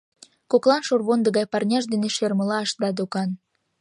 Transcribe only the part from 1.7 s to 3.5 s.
дене шермыла ышта докан.